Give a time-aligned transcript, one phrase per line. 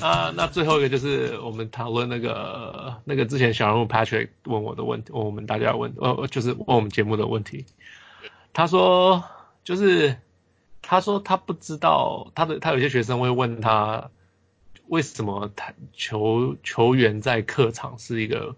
[0.00, 7.66] 啊，那最后一个就是我们讨论那个那个之前小人物 Patrick 问我的问题，问我们大家问，呃，就是问我们节目的问题。
[8.52, 9.24] 他说，
[9.64, 10.16] 就是
[10.82, 14.10] 他说他不知道他的他有些学生会问他，
[14.88, 18.56] 为什么他球球员在客场是一个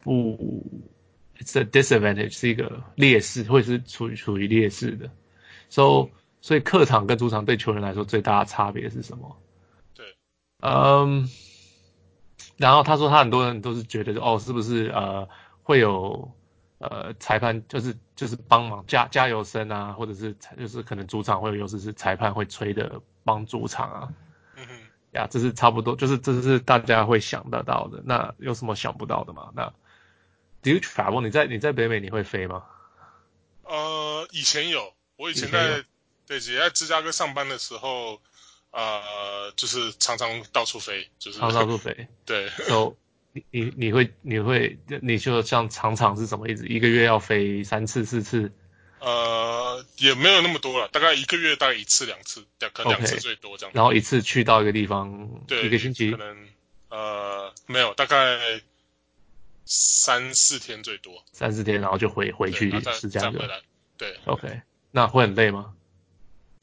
[0.00, 0.66] 不
[1.38, 5.10] ，it's a disadvantage 是一个劣势，会是处于处于劣势的。
[5.68, 6.08] So
[6.40, 9.36] 所以客场跟主场对球员来说最大的差别是什么？
[10.64, 11.28] 嗯，
[12.56, 15.28] 然后他说他很多人都是觉得哦，是不是呃
[15.64, 16.32] 会有
[16.78, 24.08] 呃裁判就是就是帮忙加加油声啊，或者是就是可能主场会有优势是裁判会吹的帮主场啊，
[24.54, 24.72] 嗯哼，
[25.14, 28.00] 呀，这是差不多，就是这是大家会想得到的。
[28.04, 29.50] 那有什么想不到的吗？
[29.56, 29.64] 那
[30.62, 31.22] Do you travel？
[31.22, 32.62] 你在你在北美你会飞吗？
[33.64, 35.84] 呃，以前有，我以前在
[36.24, 38.20] 对，也在芝加哥上班的时候。
[38.72, 42.08] 呃，就是常常到处飞，就是常常到处飞。
[42.26, 42.96] 对，So
[43.32, 46.66] 你你你会你会你就像常常是什么意思？
[46.66, 48.50] 一个月要飞三次四次？
[48.98, 53.72] 呃，也没有那么多了，大概一个月大概一次两次，可能两次最多这样。
[53.72, 56.48] Okay, 然后一次去到一个地方，对，一个星期可能
[56.88, 58.38] 呃没有，大概
[59.64, 61.24] 三四天最多。
[61.32, 63.62] 三四天，然后就回回去是这样的。
[63.98, 65.74] 对，OK，那会很累吗？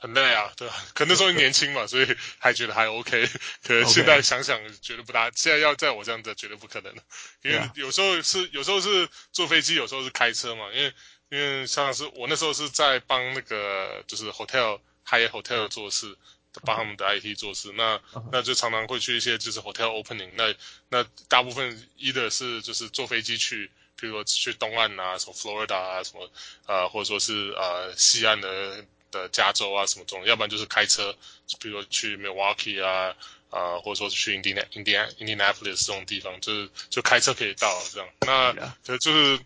[0.01, 0.73] 很累啊，对吧？
[0.93, 3.27] 可能那时候年轻嘛，所以还觉得还 OK。
[3.61, 6.93] 可能现在想想觉得不大，现在要在我这样子绝对不可能。
[7.41, 10.71] 因为有时候是有时候是坐飞机，有时候是开车嘛。
[10.73, 10.93] 因为
[11.27, 16.15] 因为像是我那时候是在帮那个就是 hotel Hyatt hotel 做事，
[16.63, 17.73] 帮他们的 IT 做事。
[17.73, 17.99] 那
[18.31, 20.31] 那就常常会去一些就是 hotel opening。
[20.35, 20.55] 那
[20.87, 23.69] 那大部分 either 是就是坐飞机去，
[23.99, 26.23] 比如说去东岸啊，什么 Florida 啊，什么
[26.65, 28.85] 啊、呃，或者说是呃西岸的。
[29.11, 31.15] 的加州啊什么这种，要不然就是开车，
[31.59, 33.15] 比如说去 Milwaukee 啊，
[33.49, 38.09] 啊、呃，或者说是去 Indiana Indiana Indianapolis 这种地方，就是就开车可以到这样。
[38.21, 38.53] 那
[38.83, 39.39] 就就是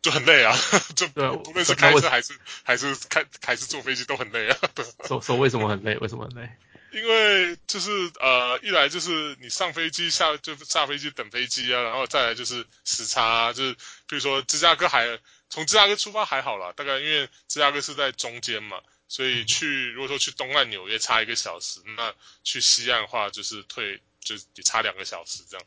[0.00, 0.56] 就很累啊，
[0.96, 2.32] 就不论是开车还是
[2.62, 4.58] 还是开还是坐飞机都很累啊。
[5.06, 5.96] 说说为什么很累？
[5.98, 6.48] 为什么很累？
[6.92, 13.72] 因为就是呃，一来就是你上飞机下就下飞机等飞机啊，然后再来就是时差啊，就是
[14.06, 18.78] 比如说芝加哥还从芝加哥出发还好啦，大概因为芝加哥是在中间嘛。
[19.12, 22.14] 所以去，如果说去东岸纽约差一个小时，那
[22.44, 25.66] 去西岸的话就是退，就也差两个小时这样，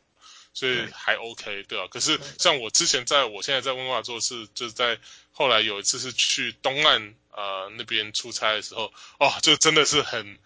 [0.52, 1.86] 所以还 OK，对啊。
[1.88, 4.98] 可是像我之前在我现在在温哥华做事，就是在
[5.30, 10.40] 后来有一次是去东岸呃那边出差的时候，哦，就真的是很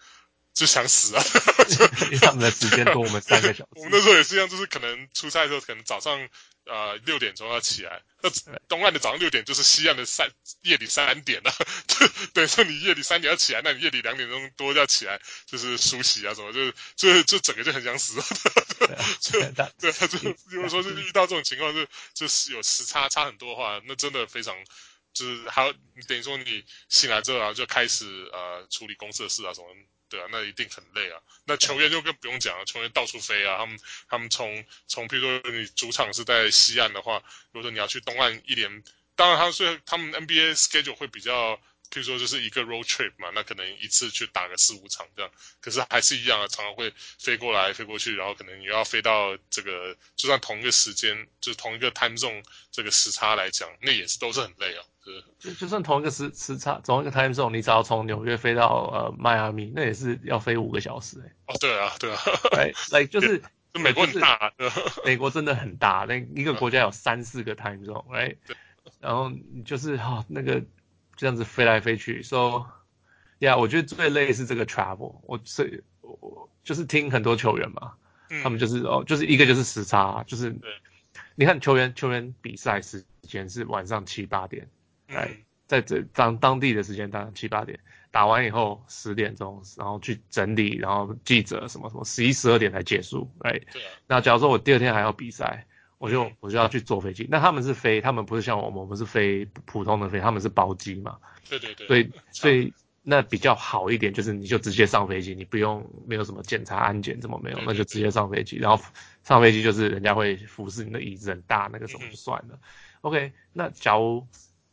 [0.52, 1.24] 就想死啊！
[2.20, 3.70] 他们的时间多我们三个小时。
[3.80, 6.28] 我们那时候也是一样，就是可能出差的时候，可能早上。
[6.66, 8.30] 呃，六点钟要起来，那
[8.68, 10.30] 东岸的早上六点就是西岸的三
[10.62, 11.52] 夜里三点了，
[11.88, 18.20] 就等于说你夜里三点要起来，那你夜里两点钟多要起来，就是梳洗啊什么，就就就整个就很想死，
[19.20, 24.54] 就对，就如果说是遇到这种情况，就就是有时差差很多的话，那真的非常，
[25.12, 25.72] 就是还有
[26.06, 29.66] 等于说你醒来之后然后就开始呃处理公司的事啊什么。
[30.10, 31.20] 对啊，那一定很累啊。
[31.44, 33.56] 那球员就更不用讲了，球员到处飞啊。
[33.58, 37.22] 他们他们从从，比如说你主场是在西岸的话，
[37.52, 38.82] 如果说你要去东岸一连，
[39.14, 41.54] 当然他所以他们 NBA schedule 会比较，
[41.90, 45.30] 譬如说就是一个 road trip 嘛，那可能一次去打个四五场这样。
[45.60, 54.84] 可是还是一样的，常常会飞过来飞过去，然后可能你要飞到这个，就算同一个时间，就是同一个 time zone 这个时差来讲，那也是都是很累啊。
[55.38, 61.32] 就就算同一个时时差，同一个 time zone，你只要从纽约飞到呃迈阿密，那也是要飞五个小时哎。
[61.46, 62.18] 哦，对啊，对啊。
[62.52, 64.52] 来，like 就是 美国很大，
[65.04, 68.36] 美国真的很大，那一个国家有三四个 time zone，right？
[69.00, 70.62] 然后你就是哈、哦、那个
[71.16, 72.66] 这样子飞来飞去，so
[73.38, 75.20] yeah，我觉得最累是这个 travel。
[75.22, 77.92] 我是我就是听很多球员嘛，
[78.28, 80.54] 嗯、他们就是哦，就是一个就是时差，就是
[81.34, 84.68] 你看球员球员比赛时间是晚上七八点。
[85.14, 85.30] 哎，
[85.66, 87.78] 在这当当地的时间，当然七八点
[88.10, 93.30] 打完以后十点钟，然后去整理，然后记者什么什么，十一十二点才结束。
[93.42, 93.82] 哎，对。
[94.06, 95.64] 那假如说我第二天还要比赛，
[95.98, 97.24] 我就我就要去坐飞机。
[97.30, 101.16] 那他们是飞，他们不是像我们，我们是飞普通的飞，他们是包机嘛。
[101.48, 101.86] 对对对。
[101.86, 107.60] 所以所以那比较好一点，就是你就直接上飞机，你不用没有什么检查安检，怎么没有？
[107.64, 108.82] 那就直接上飞机，然后
[109.22, 112.58] 上飞机就是人家会服侍你的椅子很大，那个什么就算了。
[113.02, 114.26] OK，那假如。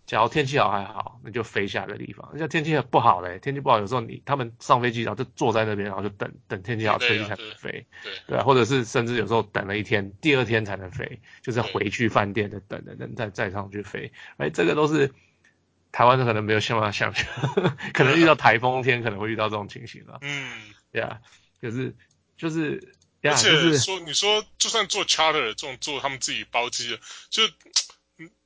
[0.08, 2.36] 假如天气好还好，那就飞下个地方。
[2.40, 7.86] 像天气不好嘞，天气不好，有时候你他们上飞机，然后就坐在那边，然后就等等天气好，飞机才能飞。
[8.02, 14.10] 对对啊，或者是甚至有时候等了一天，第二天才能飞，就是回去饭店的等等等再再上去飞。
[14.38, 15.14] 哎，这个都是
[15.92, 17.28] 台湾的可能没有办法想象，
[17.94, 20.20] 可能遇到台风天可能会遇到这种情形了。
[20.22, 21.20] 嗯，对啊，
[21.60, 21.94] 可是
[22.38, 22.94] 就是
[23.24, 26.98] 而且说你说就算做 charter 这种做他们自己包机的，
[27.30, 27.44] 就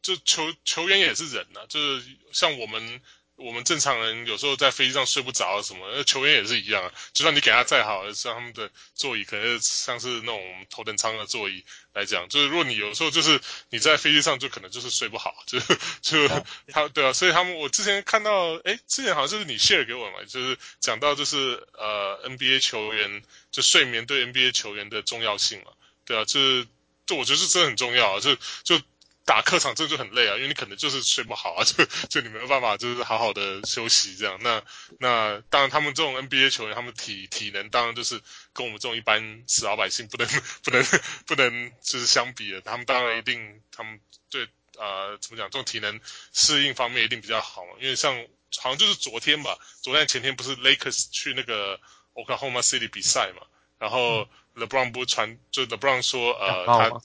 [0.02, 3.02] 就球球员也是人呐、啊，就是像我们。
[3.38, 6.94] 我们正常人有时候在飞机上睡不着什么，那球员也是一样啊。
[7.12, 13.42] 就算你给他再好，像他们的座椅，可能像是那种头等舱的座椅来讲，就是如果你有时候就是
[13.72, 15.60] 你在飞机上就可能就是睡不好，就
[16.04, 16.28] 就
[16.68, 25.72] 他对啊，所以他们我之前看到，哎，之前好像就是你 share 给我嘛，就是讲到就是呃 NBA 球员就睡眠对 NBA 球员的重要性嘛，
[26.06, 26.68] 对啊，就是
[27.08, 28.80] 就我觉得是真的很重要啊，就就。
[29.24, 34.38] 打客场真的就很累啊，因为你可能就是睡不好啊， 就就你没有办法就是好好的休息这样。
[34.42, 34.62] 那
[35.00, 38.20] 那当然，他们这种 NBA 球员，他们体体能当然就是
[38.52, 40.28] 跟我们这种一般死老百姓不能
[40.64, 40.84] 不能
[41.28, 42.62] 不能就是相比的。
[42.62, 44.00] 他们当然一定，他们
[44.32, 44.48] 对
[44.78, 46.00] 呃怎么讲，这种体能
[46.34, 47.74] 适应方面一定比较好嘛。
[47.80, 48.16] 因为像
[48.58, 51.80] 好像就是昨天吧，昨天前天不是 Lakers 去那个
[52.16, 53.46] Oklahoma City 比赛嘛，
[53.78, 57.02] 然后 LeBron 不是传就 LeBron 说呃他。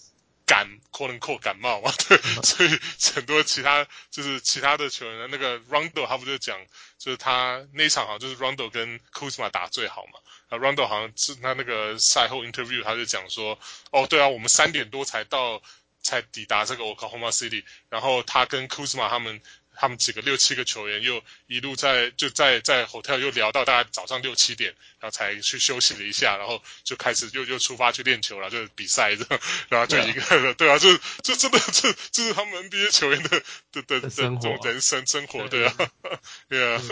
[0.47, 2.71] 感 quote unquote 感冒嘛， 对，所以
[3.15, 6.59] 很多其他就是其他的球员，那个 Rondo 他不就讲，
[6.99, 13.59] 就是他那一场好像就是 Rondo 跟 Kuzma 打最好嘛，啊 Rondo 好像是他那个赛后 interview 他就讲说，
[13.91, 15.61] 哦对啊，我们三点多才到，
[16.01, 19.43] 才抵达这个 Oklahoma City，然后他跟 Kuzma 他们。
[19.77, 33.43] 他们几个六七个球员又一路在就在在 hotel 又聊到大概早上六七点，然后才去休息了一下，然后就开始又又出发去练球了，就是比赛这样，然后就一个 对啊，对啊，就就真的这这是他们 NBA 球员的
[33.73, 35.75] 的的的这种人生生活，对啊，
[36.49, 36.83] 对啊，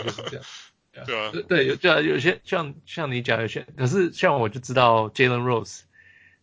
[1.05, 5.81] 对啊，对有这样有些像像你讲有些，可是像我就知道 Jalen Rose，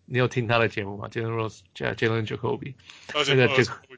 [0.06, 2.74] 你有听他的节目吗？Jalen Rose 叫 Jalen Jacoby，
[3.14, 3.91] 那个 Jacoby。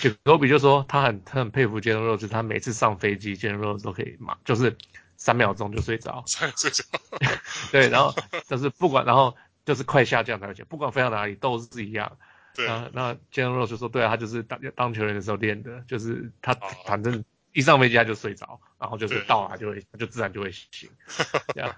[0.00, 4.76] 就科比就说他很他很佩服杰伦罗斯，他每次上飞机，杰伦罗斯都可以嘛，就是
[5.16, 6.84] 三秒钟就睡着，睡着。
[7.72, 8.14] 对，然后
[8.48, 12.16] 就是不管，然后就是快下降才会起，不管飞到哪里都是一样。
[12.54, 12.66] 对。
[12.66, 16.54] 那那杰伦罗斯说，对啊，他就是当当球员的时候练的，就是他
[16.86, 20.90] 反正一上飞机他就睡着，然后就是到了他就会他就自然就会醒。
[21.54, 21.74] 这样。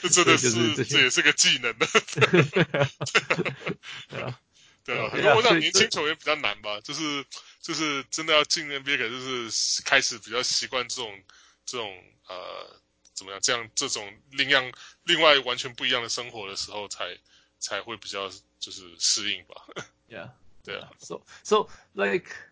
[0.00, 1.86] 这真的是这也是个技能的。
[4.08, 4.38] 对啊。
[4.88, 7.22] 对啊，因为我想年轻球员比较难吧，就是
[7.60, 11.22] 就是真的要进 NBA，可就是开始比较习惯这种
[11.66, 12.80] 这种呃
[13.12, 14.72] 怎么样这样这种另样
[15.04, 17.14] 另外完全不一样的生活的时候才，
[17.58, 19.62] 才才会比较就是适应吧。
[20.08, 20.30] Yeah，
[20.64, 22.47] 对啊，So so like。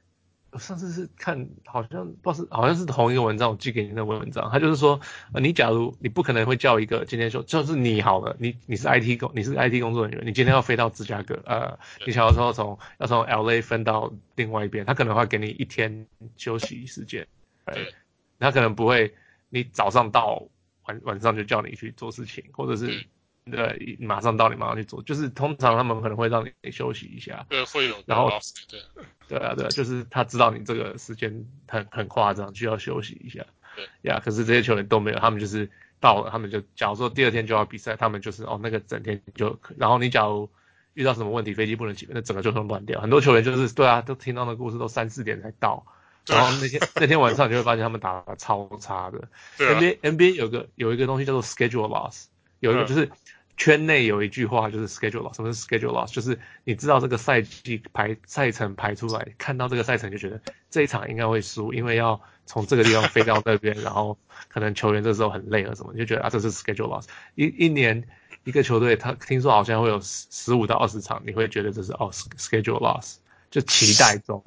[0.57, 4.99] 我上次是看，好像不知道是好像是同一个文章，我寄给你的文章，他就是说，
[5.35, 16.07] 呃，你假如你不可能会叫一个今天说，就是你好了，你你是 IT 工，你是 IT 工作人员，你今天要飞到芝加哥，呃，你想要说从要从 LA 分到另外一边，他可能会给你一天
[16.39, 17.27] 休息时间，
[17.67, 17.93] 对，
[18.39, 19.13] 他可能不会，
[19.51, 20.43] 你早上到
[20.87, 23.05] 晚晚上就叫你去做事情，或者是。
[23.51, 27.47] 对，马上到你马上去做，就是通常他们可能会让你休息一下。
[27.49, 27.95] 对，会有。
[28.05, 28.29] 然后，
[28.69, 28.81] 对，
[29.29, 31.33] 对啊，对啊，就是他知道你这个时间
[31.69, 33.47] 很很夸张，需要休息一下。
[33.77, 35.71] 对呀，可是这些球员都没有，他们就是
[36.01, 40.51] 到了，他们就假如说第二天就要比赛，他们就是哦那个整天就，然后你假如
[40.95, 43.01] 遇到什么问题，飞机不能起飞，那整个就很乱掉。
[43.01, 45.87] 很多球员就是对啊，都听到的故事都三四点才到，
[46.27, 49.29] 然后那天那天晚上你就会发现他们打得超差的。
[49.57, 49.79] 对啊。
[49.79, 52.25] NBA NBA 有个有一个东西叫做 schedule loss，
[52.59, 53.09] 有一个就是。
[53.57, 56.13] 圈内有一句话就是 schedule loss，什么是 schedule loss？
[56.13, 67.07] 就是你知道这个赛季排赛程排出来，看到这个赛程就觉得这一场应该会输，因为要从这个地方飞到那边，然后可能球员这时候很累了什么，你就觉得啊这是 schedule loss。
[67.35, 68.07] 一一年
[68.45, 73.17] 一个球队他听说好像会有十十五到二十场，你会觉得这是哦 schedule loss，
[73.51, 74.45] 就期待中。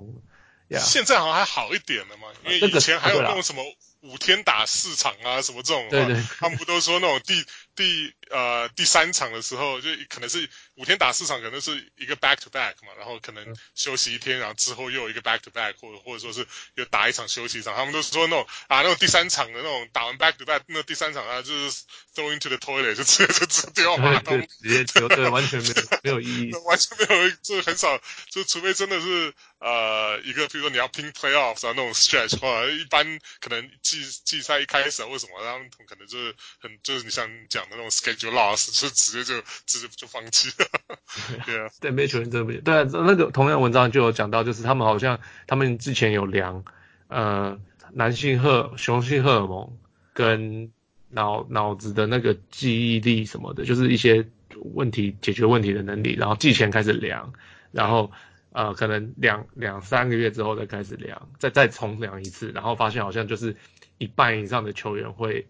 [0.70, 0.78] Yeah.
[0.82, 3.64] 现在好像还好一点了嘛，因为以前还有那种什么
[4.02, 7.44] 五天打四场啊什么这种，对对，他们不都说那种第
[7.80, 10.50] 第呃第三场的时候就可能是。
[10.80, 17.76] 五天打四场可能是一个 back to back 嘛，然后可能休息一天，然后之后又有一个 back to back，或者或者说是又打一场休息一场。
[17.76, 21.84] 他们都是说那种啊，那种第三场的那种打完 back to back，那第三场啊就是
[22.16, 40.68] throw into the toilet，就直接就直接丢马桶，直接丢，对， 完全没有没有意义，完全没有，就很少，就除非真的是呃一个，比如说你要拼 playoffs 啊那种 stretch 话，一般可能季季赛一开始啊，为什么他们可能就是很就是你像讲的那种 schedule loss，就直接就直接就放弃了。
[41.46, 42.62] 对啊，对，没球员真的不行。
[42.62, 46.64] 对啊，那个同样文章就有讲到，就是他们好像他们之前有量，
[47.08, 47.60] 呃，
[47.94, 49.78] 男性荷雄性荷尔蒙
[50.14, 50.72] 跟
[51.10, 54.28] 脑脑子的那个记忆力什么的，就是一些
[54.74, 57.34] 问题解决问题的能力，然后季前开始量，
[57.72, 58.12] 然后
[58.52, 63.56] 呃，可能两两三个月之后再开始量，再再重量一次，然后发现好像就是
[63.98, 65.48] 一半以上的球员会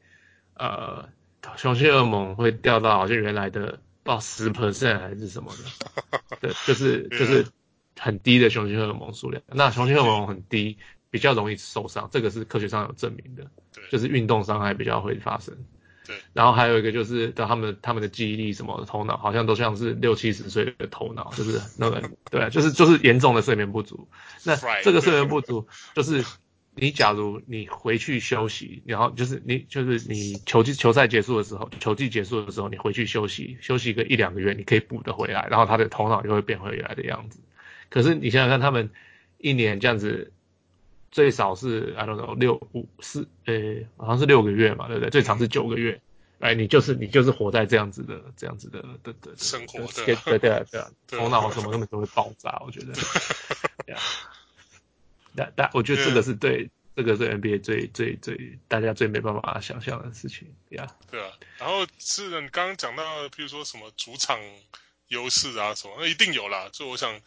[0.55, 1.09] 呃
[1.55, 3.79] 雄性荷尔蒙会掉到好像原来的。
[4.01, 6.09] 不知道十 percent 还是什么的，
[6.41, 7.45] 对，就是就是
[7.99, 9.43] 很低的雄性荷尔蒙数量。
[9.45, 10.75] 那雄性荷尔蒙很低，
[11.11, 13.45] 比较容易受伤，这个是科学上有证明的。
[13.71, 15.55] 对，就是运动伤害比较会发生。
[16.07, 24.07] 对，然后还有一个就是，他们他们的记忆力什么的，头脑好像都像是六七十岁的头脑，就是那个对，就是就是严重的睡眠不足。
[24.43, 26.23] 那这个睡眠不足就是。
[26.79, 37.39] 你假如你回去休息，然后就是你就是你球季球赛结束的时候，球季结束的时候，你回去休息，休息个一两个月，你可以补得回来，然后他的头脑就会变回原来的样子。
[37.89, 38.89] 可是你想想看，他们
[39.37, 40.31] 一年这样子，
[41.11, 43.53] 最少是 I don't know 六五四，呃，
[43.97, 45.09] 好像是六个月嘛，对不对？
[45.09, 45.99] 最长是九个月，
[46.39, 52.93] 哎，你就是你就是活在这样子的这样子的的的生活的，对对对对，头脑什么根本都会爆炸，我觉得。
[55.35, 60.85] 但但我觉得这个是对，这个是 NBA 最最最大家最没办法想象的事情呀。
[60.85, 61.11] Yeah.
[61.11, 64.39] 对啊，然后是你刚刚讲到，譬如说什么主场
[65.07, 66.69] 优势啊什么，那一定有啦。
[66.71, 67.19] 就我想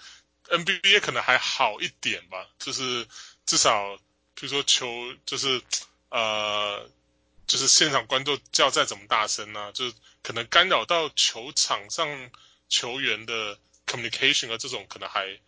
[0.48, 3.06] NBA 可能还好一点吧，就是
[3.46, 3.94] 至少
[4.36, 4.86] 譬如说球
[5.24, 5.62] 就是
[6.10, 6.88] 呃
[7.46, 9.90] 就是现场观众叫再怎么大声啊，就
[10.22, 12.30] 可能干扰到球场上
[12.68, 15.38] 球员的 communication 啊这种可能还。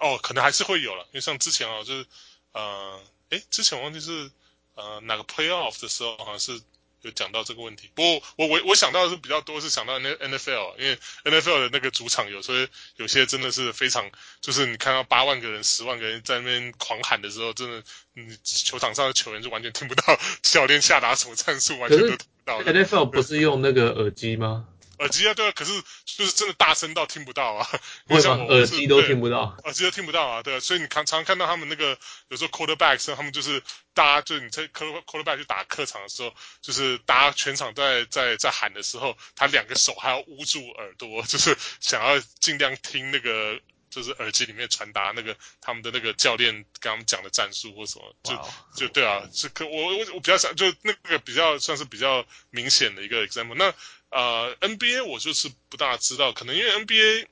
[0.00, 2.06] 哦，可能还是会有了，因为像之前啊，就是
[2.52, 4.30] 呃，诶，之前我忘记是
[4.74, 6.60] 呃哪个 playoff 的时候，好像是
[7.02, 7.88] 有讲到这个问题。
[7.94, 17.82] 不过我我我想到的是比较多是想到那 NFL，因为 NFL 的那个主场有时候有些真的是非常，就是你看到八万个人、十万个人在那边狂喊的时候，真的，
[18.14, 22.62] 你球场上的球员就完全听不到 教练下达什么战术，完全都听不到。
[22.62, 24.66] NFL 不是用那个耳机吗？
[24.98, 25.72] 耳机啊，对啊，可是
[26.04, 27.68] 就是真的大声到听不到啊！
[28.08, 29.56] 为什么耳机都听不到？
[29.64, 33.62] 耳机都听不到啊，对啊，所以你常常看到他们那个有时候 quarterback 他们就是
[33.94, 48.36] 大家就你在 quarterback 去打客场的时候，就是大家全场在在在喊的时候，他两个手还要捂住耳朵，就是想要尽量听那个就是耳机里面传达那个他们的那个教练跟他们讲的战术或什么，就.
[48.76, 53.72] 就对啊，是可我我我比较想就那个比较算是比较明显的一个 example 那。
[54.10, 57.26] 呃，NBA 我就是不大知道，可能因为 NBA，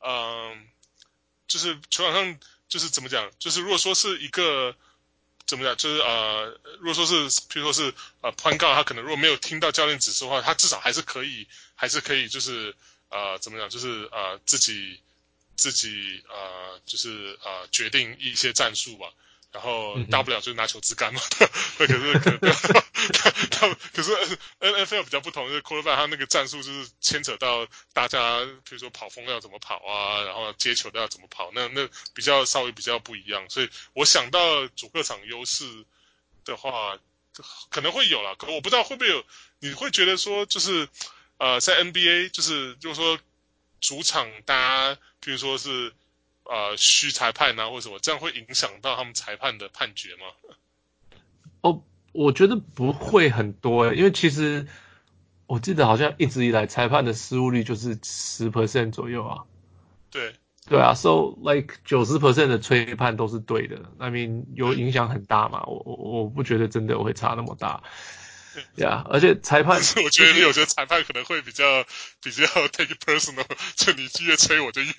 [0.00, 0.66] 嗯、
[1.46, 4.74] 就是球场上就是怎么讲，就是如果说是一个
[5.46, 12.74] 怎么讲，就是呃，如果说是，譬如说是呃潘刚他可能如果没有听到教练指示的话，他至少还是可以，还是可以，就是
[13.10, 14.98] 呃，怎么讲，就是呃，自己
[15.54, 19.12] 自己呃，就是呃，决定一些战术吧。
[19.52, 21.20] 然后大不了就是拿球自干嘛，
[21.78, 22.68] 那、嗯、哼可是
[23.12, 33.44] 可他们 可是 N F L 比较不同，就是 quarterback 他那个战术就是牵扯到大家，比如说跑风要怎么跑啊，然后接球的要怎么跑，那那比较稍微比较不一样。
[33.50, 35.84] 所以我想到主客场优势
[36.46, 36.98] 的话，
[37.68, 39.22] 可能会有啦，可我不知道会不会有。
[39.58, 40.88] 你会觉得说，就是
[41.36, 43.18] 呃，在 N B A 就是就是说
[43.82, 44.54] 主场大
[44.94, 45.92] 家，比如说是。
[46.44, 50.26] 呃，虚裁判啊，或者什么，这样会影响到他们裁判的判决吗？
[51.62, 51.82] 哦，
[52.12, 54.66] 我觉得不会很多诶，因为其实
[55.46, 59.44] 我记得好像一直以来裁判的失误率就是十 percent 左右啊。
[60.10, 60.34] 对，
[60.66, 65.62] 对啊，so like 九十 percent 的吹判都是对的，I mean 有影响很大嘛？
[65.66, 67.82] 我我我不觉得真的会差那么大。
[68.76, 71.84] 呀， yeah, 而且裁判，我觉得你有些裁判可能会比较
[72.22, 73.44] 比较 take personal，
[73.76, 74.92] 就你越吹我就越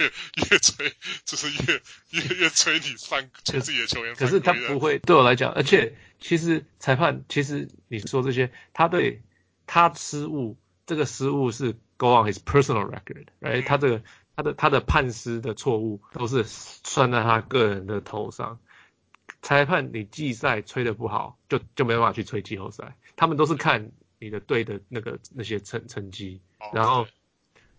[0.49, 0.93] 越吹，
[1.25, 1.81] 就是越
[2.11, 4.15] 越越吹你犯自己的球员。
[4.15, 9.21] 可是他不会对我来讲，而且其实裁判其实你说这些，他对
[9.67, 14.01] 他失误，这个失误是 go on his personal record，right？、嗯、他这个
[14.35, 18.59] 他的他的判失的错误都是算在他个人的头上。
[19.43, 22.95] 裁判你季赛吹的不好，就就没办法去吹季后赛。
[23.15, 26.41] 他们都是看你的队的那个那些成成绩，
[26.73, 27.05] 然后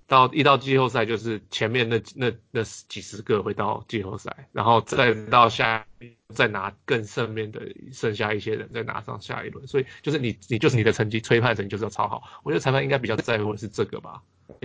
[0.06, 5.85] 到一到季后赛就是前面那那那几十个会到季后赛，然后再到下
[6.28, 12.23] 再拿更上面的剩下一些人再拿上下一轮，所以就是你你就是你的成绩吹判成绩就是要超好。
[12.42, 14.23] 我觉得裁判应该比较在乎的是这个吧，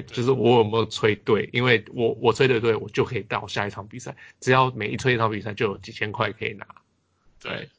[0.07, 6.67] 就是我有没有吹对，因为我我吹的对，我就可以到下一场比赛，只要每一吹一场比赛就有几千块可以拿，
[7.41, 7.69] 对。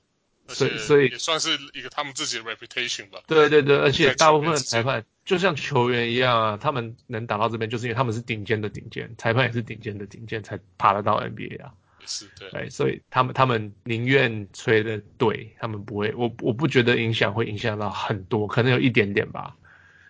[0.49, 3.21] 所以，所以也算是一个他们自己的 reputation 吧。
[3.29, 11.71] 对对对，而且大部分的裁判就像球员一样啊，他们能打到这边，就是因为他们是顶尖的顶尖，裁判也是顶尖的顶尖，才爬得到 NBA 啊。
[12.05, 12.51] 是，对。
[12.51, 19.55] 对，所以他们他们宁愿吹的对，他们不会，我我不觉得影响会影响到很多，可能有一点点吧。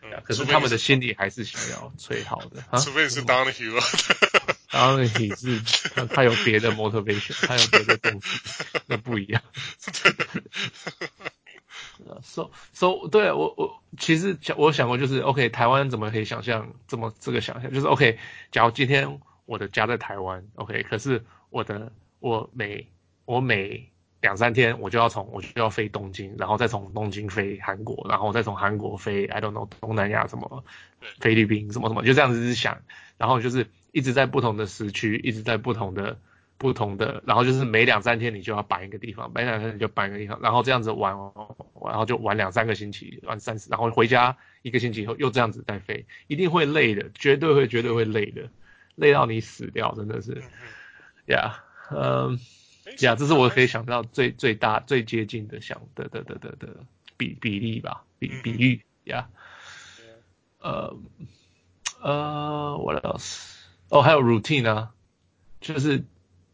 [0.02, 0.08] 嗯。
[0.24, 2.78] 可是他们的心里还是想要吹好的。
[2.78, 3.78] 除非是 Donahue
[4.70, 5.60] 然后你是
[5.94, 8.28] 他，他有别的 motivation，他有别的动机，
[8.86, 9.42] 那不一样。
[12.22, 18.18] So so 对我我其实想我想过就是 OK 台湾怎么可以想象这么这个想象就是 OK
[18.50, 22.86] 假如今天我的家在台湾 OK 可是我的我每
[23.26, 23.88] 我每
[24.22, 30.64] 两三天我就要从我就要飞东京，然后再从东京飞韩国，然后再从韩国飞 I don't know 东南亚什么
[31.20, 32.82] 菲律宾什么什么就这样子想，
[33.18, 36.18] 然后就是一直在不同的时区，一直在不同的。
[36.60, 41.14] 不同的，然后就是每两三天你就要搬一个地方，每两三天你就搬一个地方，然后这样子玩，
[41.86, 48.50] 然后就玩两三个星期，玩三十，然后回家一个星期以后又这样子再飞，一定会累的，绝对会绝对会累的，
[48.94, 50.44] 累到你死掉，真的是，
[51.24, 52.38] 呀，嗯，
[52.98, 56.76] 呀，这是我可以想到最最大最接近的想的的的的的
[57.16, 59.30] 比比例吧，比比喻，呀，
[60.58, 60.94] 呃，
[62.02, 63.59] 呃，what else？
[63.90, 64.90] 哦，还有 routine 啊，
[65.60, 66.02] 就是。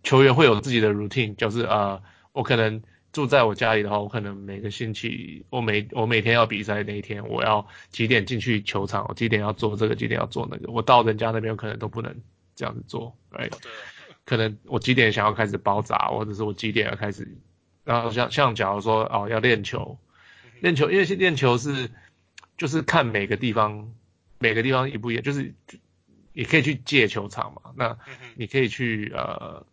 [0.03, 2.81] 球员会有自己的 routine，就是啊、呃，我可能
[3.13, 12.15] 住在我家里的话，我可能每个星期，我每我每天要比赛那一天，我要几点进去球场，我几点要做这个，几点要做那个，我到人家那边可能都不能
[12.55, 13.51] 这样子做，right？
[14.25, 17.27] 可能我几点想要开始包扎，或者是我几点要开始，
[17.83, 19.99] 然后像像假如说哦要练球，
[20.61, 21.91] 练球，因为练球是
[22.57, 23.93] 就是看每个地方，
[24.39, 25.53] 每个地方一不一样，就是
[26.37, 27.99] 也可以去借球场嘛，那
[28.37, 29.67] 你可以去呃。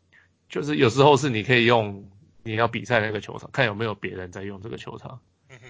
[0.49, 2.07] 就是有时候是你可以用
[2.43, 5.19] 你要比赛那个球场，看有没有别人在用这个球场，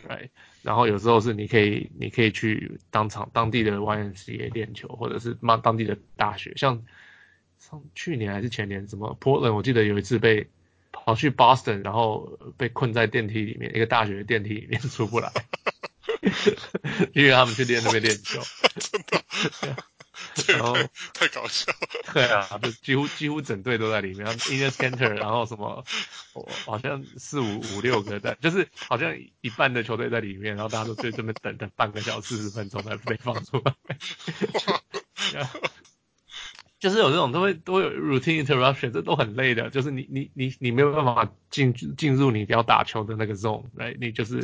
[0.05, 0.29] 对。
[0.61, 6.83] 然后有时候是你可以你可以去当场当地的 YMCA 练球，或者是当当地的大学，像
[7.59, 10.49] 上去年还是前年，什么 Portland，我记得有一次被
[10.91, 15.31] 跑去 Boston，然后被困在电梯里面，一个大学的电梯里面出不来，
[17.15, 18.41] 因为他们去练那边练球。
[19.65, 19.75] 然
[20.59, 20.75] 后
[21.13, 25.83] 太搞笑了，对啊，就几乎几乎整队都在里面，Enes Kanter，然后什么，
[26.65, 33.75] 好像四五五六个在，就是好像一半的球队在里面，然后大家都在这边等等半个小时四十分钟才被放出来，
[36.79, 44.43] 就是有这种都会都会有 routine interruption，这都很累的，就是你你你你没有办法进进入你要打球的那个 zone，来，你就是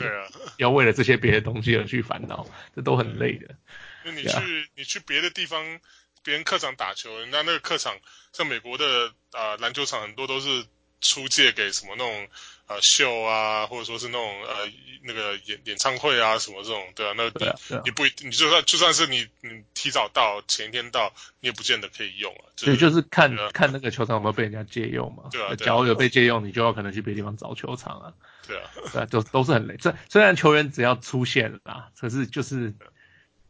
[0.58, 3.56] 要为了这些别的东西而去烦恼，这都很累的。
[4.04, 5.80] 就你去.你去别的地方，
[6.24, 7.98] 别人客场打球，人家那个客场，
[8.32, 10.66] 像美国的啊篮球场很多都是
[11.02, 12.28] 出借给什么那种
[12.68, 14.72] 呃秀啊，或者说是那种呃
[15.04, 17.56] 那个演演唱会啊什么这种，对啊，那你、yeah.
[17.70, 17.82] Yeah.
[17.84, 22.44] 你不一你就算就算是你你提早到前一天到，你也不见得可以用啊。
[22.56, 25.24] 对、就是，就是看、啊、看那个球场有没有被人家借用嘛。
[25.32, 28.14] 对啊，假如有被借用，你就要可能去别的地方找球场啊。
[28.48, 29.78] 对啊，对啊，都都是很累。
[29.82, 32.74] 虽虽然球员只要出现了啊，可是就是。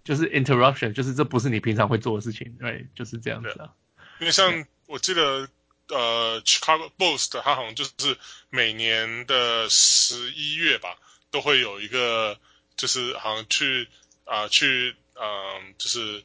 [0.04, 3.74] 就是 interruption，就是这不是你平常会做的事情，对，就是这样子啊。
[4.20, 5.48] 因为像我记得，
[5.90, 8.18] 呃，Chicago Post 他好像就是
[8.50, 10.98] 每年的十一月吧，
[11.32, 12.38] 都会有一个，
[12.76, 13.88] 就是好像去
[14.26, 16.24] 啊、去嗯、就是。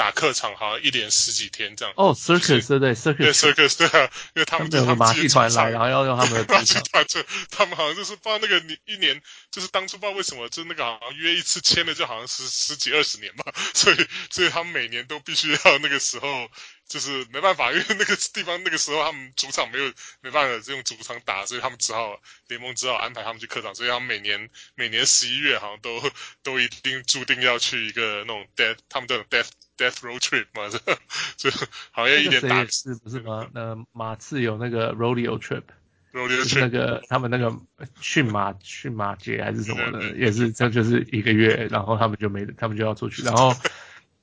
[0.00, 1.92] 打客场好像一连十几天这样。
[1.94, 16.48] 哦、oh,，circus 对对，circus 对 circus 对啊，因为他们就是他们马戏团来，然后要用他们的马戏团， 就他们好像就是不知道那个你一年，就是当初不知道为什么，就那个好像约一次签的就好像十十几二十年吧，所以所以他们每年都必须要那个时候，
[16.90, 26.02] 就是没办法，因为那个地方那个时候他们主场没有没办法用主场打，所以他们只好联盟只好安排他们去客场，所以他们每年 每年十一月好像都
[26.42, 29.48] 都一定注定要去一个那种 death，他们这种 death。
[29.80, 30.68] Death Road Trip 嘛，
[31.38, 33.48] 这这好像一点打是不是吗？
[33.54, 37.50] 那马刺有那个 Rodeo Trip，Rodeo Trip 那个他们那个
[37.98, 43.22] 驯马驯马节还是什么的，也是这就是一个月，然后他们就没他们就要出去。
[43.22, 43.56] 然后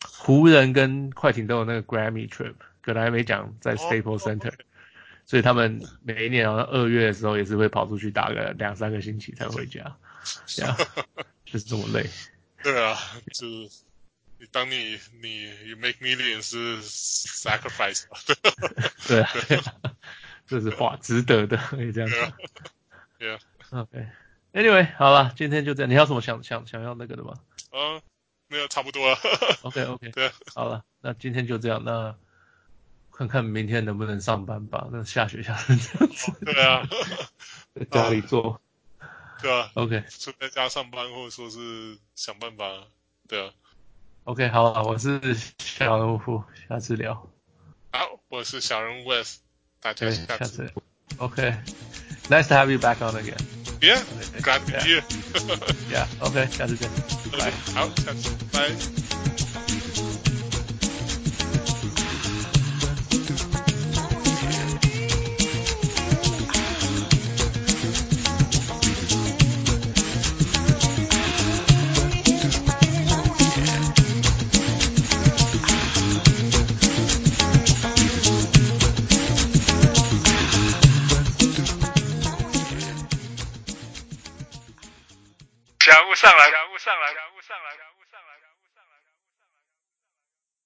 [0.02, 4.54] 湖人跟快艇都有那个 Grammy Trip，格莱美奖在 Staples Center，
[5.26, 9.96] 所以他们每一年好像二月的时候也是会跑出去打个两三个星期才回家，
[10.46, 10.78] 这样
[11.46, 12.10] 就是这么累。
[12.64, 12.98] 对啊，
[13.34, 13.70] 就是。
[14.40, 18.04] 你当你你 you make millions 是 sacrifice
[19.08, 19.30] 对啊，
[20.46, 22.32] 这是话值得的，可以这样讲。
[23.20, 23.40] Yeah.
[23.72, 25.90] OK，Anyway，好了，今天就这样。
[25.90, 27.34] 你还有什么想想想要那个的吗？
[27.72, 28.02] 嗯，没
[28.56, 29.18] 有，差不多了。
[29.64, 31.84] OK OK， 对，好了，那今天就这样。
[31.84, 32.16] 那
[33.12, 34.88] 看看明天能不能上班吧。
[34.92, 36.32] 那下雪下成这样子。
[36.46, 36.88] 对啊，
[37.76, 38.62] 在家里做。
[39.42, 39.70] 对啊。
[39.74, 42.66] OK，就在家上班，或者说是想办法。
[43.28, 43.52] 对啊。
[44.24, 45.20] OK，好了，我是
[45.58, 47.30] 小人物，下次聊。
[47.92, 49.38] 好，我是小人物 Wes，
[49.80, 50.72] 大家下次。
[51.18, 53.57] OK，Nice to have you back on again.
[53.80, 55.04] Yeah，glad to be here.
[55.92, 56.90] Yeah，OK，下次见。
[57.38, 57.52] 拜。
[57.74, 58.30] 好，下次
[86.88, 87.27] 上来，